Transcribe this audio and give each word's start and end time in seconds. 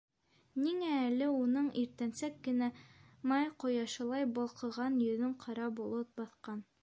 Ниңә 0.61 0.87
әле 1.01 1.27
уның 1.41 1.67
иртәнсәк 1.81 2.39
кенә 2.47 2.71
май 3.33 3.47
ҡояшылай 3.65 4.29
балҡыған 4.39 4.99
йөҙөн 5.09 5.39
ҡара 5.47 5.71
болот 5.83 6.13
баҫҡан? 6.23 6.65